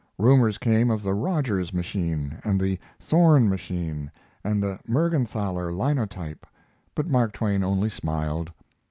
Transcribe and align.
Rumors 0.17 0.57
came 0.57 0.89
of 0.89 1.03
the 1.03 1.13
Rogers 1.13 1.73
machine 1.75 2.39
and 2.43 2.59
the 2.59 2.79
Thorne 2.99 3.47
machine 3.47 4.09
and 4.43 4.63
the 4.63 4.79
Mergenthaler 4.87 5.71
linotype, 5.71 6.47
but 6.95 7.07
Mark 7.07 7.33
Twain 7.33 7.61
only 7.63 7.91
smiled. 7.91 8.51